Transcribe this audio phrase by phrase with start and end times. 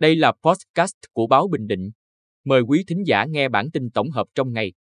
[0.00, 1.90] Đây là podcast của báo Bình Định.
[2.44, 4.72] Mời quý thính giả nghe bản tin tổng hợp trong ngày.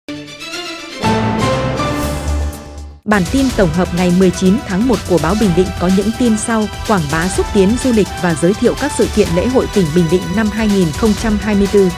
[3.05, 6.37] Bản tin tổng hợp ngày 19 tháng 1 của báo Bình Định có những tin
[6.37, 9.65] sau: quảng bá xúc tiến du lịch và giới thiệu các sự kiện lễ hội
[9.75, 11.89] tỉnh Bình Định năm 2024.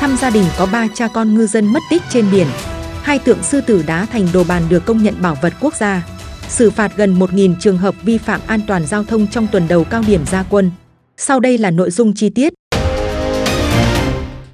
[0.00, 2.46] Thăm gia đình có 3 cha con ngư dân mất tích trên biển.
[3.02, 6.08] Hai tượng sư tử đá thành đồ bàn được công nhận bảo vật quốc gia.
[6.48, 9.84] Xử phạt gần 1.000 trường hợp vi phạm an toàn giao thông trong tuần đầu
[9.84, 10.70] cao điểm gia quân.
[11.16, 12.52] Sau đây là nội dung chi tiết.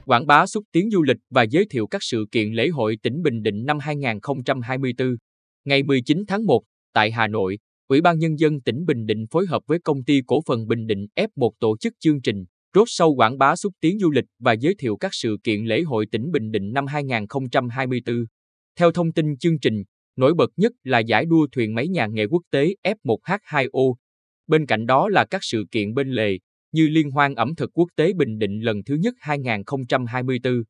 [0.09, 3.22] Quảng bá xúc tiến du lịch và giới thiệu các sự kiện lễ hội tỉnh
[3.22, 5.16] Bình Định năm 2024.
[5.64, 6.62] Ngày 19 tháng 1,
[6.93, 7.58] tại Hà Nội,
[7.89, 10.86] Ủy ban Nhân dân tỉnh Bình Định phối hợp với công ty cổ phần Bình
[10.86, 12.44] Định F1 tổ chức chương trình
[12.75, 15.82] Rốt sâu quảng bá xúc tiến du lịch và giới thiệu các sự kiện lễ
[15.82, 18.16] hội tỉnh Bình Định năm 2024.
[18.79, 19.82] Theo thông tin chương trình,
[20.16, 23.94] nổi bật nhất là giải đua thuyền máy nhà nghề quốc tế F1H2O.
[24.46, 26.38] Bên cạnh đó là các sự kiện bên lề,
[26.72, 30.63] như Liên hoan ẩm thực quốc tế Bình Định lần thứ nhất 2024.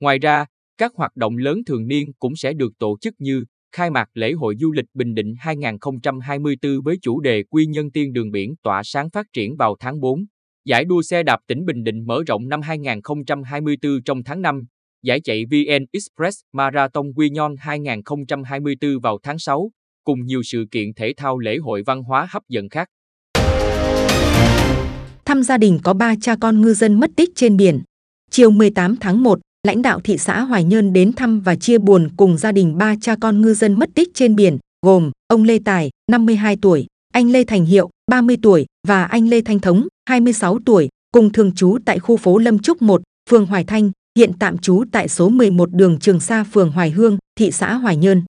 [0.00, 0.46] Ngoài ra,
[0.78, 4.32] các hoạt động lớn thường niên cũng sẽ được tổ chức như khai mạc lễ
[4.32, 8.82] hội du lịch Bình Định 2024 với chủ đề Quy nhân tiên đường biển tỏa
[8.84, 10.24] sáng phát triển vào tháng 4.
[10.64, 14.64] Giải đua xe đạp tỉnh Bình Định mở rộng năm 2024 trong tháng 5,
[15.02, 19.70] giải chạy VN Express Marathon Quy Nhon 2024 vào tháng 6,
[20.04, 22.88] cùng nhiều sự kiện thể thao lễ hội văn hóa hấp dẫn khác.
[25.30, 27.80] Thăm gia đình có ba cha con ngư dân mất tích trên biển.
[28.30, 32.08] Chiều 18 tháng 1, lãnh đạo thị xã Hoài Nhơn đến thăm và chia buồn
[32.16, 35.58] cùng gia đình ba cha con ngư dân mất tích trên biển, gồm ông Lê
[35.64, 40.58] Tài, 52 tuổi, anh Lê Thành Hiệu, 30 tuổi và anh Lê Thanh Thống, 26
[40.64, 44.58] tuổi, cùng thường trú tại khu phố Lâm Trúc 1, phường Hoài Thanh, hiện tạm
[44.58, 48.22] trú tại số 11 đường Trường Sa phường Hoài Hương, thị xã Hoài Nhơn.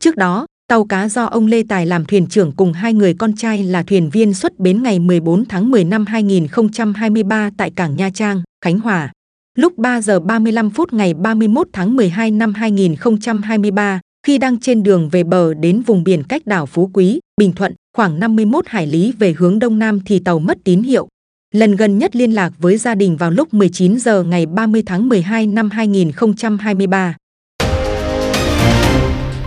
[0.00, 3.36] Trước đó, tàu cá do ông Lê Tài làm thuyền trưởng cùng hai người con
[3.36, 8.10] trai là thuyền viên xuất bến ngày 14 tháng 10 năm 2023 tại cảng Nha
[8.14, 9.12] Trang, Khánh Hòa.
[9.58, 15.08] Lúc 3 giờ 35 phút ngày 31 tháng 12 năm 2023, khi đang trên đường
[15.08, 19.12] về bờ đến vùng biển cách đảo Phú Quý, Bình Thuận, khoảng 51 hải lý
[19.18, 21.08] về hướng đông nam thì tàu mất tín hiệu.
[21.54, 25.08] Lần gần nhất liên lạc với gia đình vào lúc 19 giờ ngày 30 tháng
[25.08, 27.14] 12 năm 2023.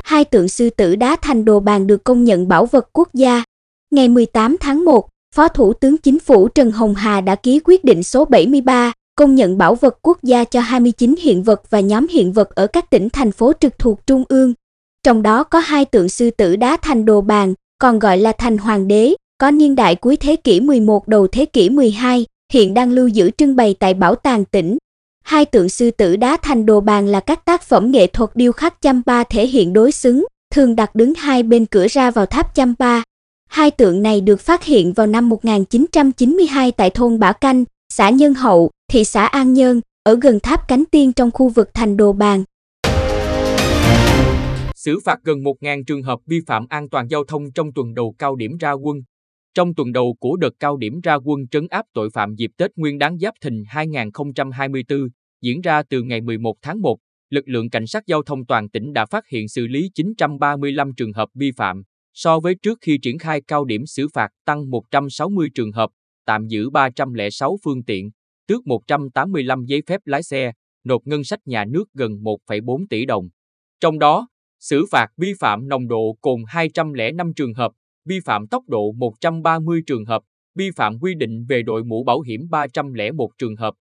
[0.04, 3.44] Hai tượng sư tử đá thành đồ bàn được công nhận bảo vật quốc gia.
[3.92, 7.84] Ngày 18 tháng 1, Phó Thủ tướng Chính phủ Trần Hồng Hà đã ký quyết
[7.84, 12.08] định số 73, công nhận bảo vật quốc gia cho 29 hiện vật và nhóm
[12.08, 14.54] hiện vật ở các tỉnh thành phố trực thuộc Trung ương.
[15.04, 18.58] Trong đó có hai tượng sư tử đá thành đồ bàn, còn gọi là thành
[18.58, 22.92] hoàng đế, có niên đại cuối thế kỷ 11 đầu thế kỷ 12, hiện đang
[22.92, 24.78] lưu giữ trưng bày tại bảo tàng tỉnh.
[25.24, 28.52] Hai tượng sư tử đá thành đồ bàn là các tác phẩm nghệ thuật điêu
[28.52, 32.56] khắc Champa thể hiện đối xứng, thường đặt đứng hai bên cửa ra vào tháp
[32.56, 33.02] Champa.
[33.50, 38.34] Hai tượng này được phát hiện vào năm 1992 tại thôn Bả Canh, xã Nhân
[38.34, 42.14] Hậu, thị xã An Nhơn, ở gần tháp Cánh Tiên trong khu vực thành Đồ
[42.14, 42.44] Bàn.
[44.76, 48.16] Xử phạt gần 1.000 trường hợp vi phạm an toàn giao thông trong tuần đầu
[48.18, 48.98] cao điểm ra quân.
[49.54, 52.72] Trong tuần đầu của đợt cao điểm ra quân trấn áp tội phạm dịp Tết
[52.76, 55.08] Nguyên đán Giáp Thìn 2024,
[55.42, 56.98] diễn ra từ ngày 11 tháng 1,
[57.30, 61.14] lực lượng cảnh sát giao thông toàn tỉnh đã phát hiện xử lý 935 trường
[61.14, 65.50] hợp vi phạm, so với trước khi triển khai cao điểm xử phạt tăng 160
[65.56, 65.90] trường hợp,
[66.26, 68.10] tạm giữ 306 phương tiện,
[68.48, 70.52] tước 185 giấy phép lái xe,
[70.84, 73.30] nộp ngân sách nhà nước gần 1,4 tỷ đồng.
[73.80, 74.28] Trong đó,
[74.60, 77.72] xử phạt vi phạm nồng độ cồn 205 trường hợp,
[78.06, 80.22] vi phạm tốc độ 130 trường hợp,
[80.56, 83.74] vi phạm quy định về đội mũ bảo hiểm 301 trường hợp,